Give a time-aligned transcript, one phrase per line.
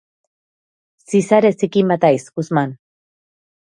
[1.13, 2.79] Zizare zikin bat haiz, Guzman.